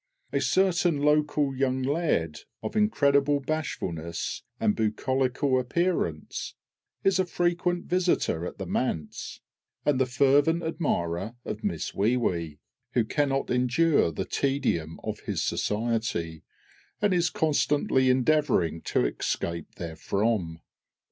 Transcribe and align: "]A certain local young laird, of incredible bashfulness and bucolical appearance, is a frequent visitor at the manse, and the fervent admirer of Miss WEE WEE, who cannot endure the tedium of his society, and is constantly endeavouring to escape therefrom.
"]A 0.33 0.41
certain 0.41 0.97
local 0.97 1.55
young 1.55 1.83
laird, 1.83 2.39
of 2.63 2.75
incredible 2.75 3.39
bashfulness 3.39 4.41
and 4.59 4.75
bucolical 4.75 5.59
appearance, 5.59 6.55
is 7.03 7.19
a 7.19 7.25
frequent 7.27 7.85
visitor 7.85 8.43
at 8.47 8.57
the 8.57 8.65
manse, 8.65 9.41
and 9.85 10.01
the 10.01 10.07
fervent 10.07 10.63
admirer 10.63 11.35
of 11.45 11.63
Miss 11.63 11.93
WEE 11.93 12.17
WEE, 12.17 12.59
who 12.93 13.05
cannot 13.05 13.51
endure 13.51 14.11
the 14.11 14.25
tedium 14.25 14.99
of 15.03 15.19
his 15.27 15.43
society, 15.43 16.41
and 16.99 17.13
is 17.13 17.29
constantly 17.29 18.09
endeavouring 18.09 18.81
to 18.81 19.05
escape 19.05 19.75
therefrom. 19.75 20.61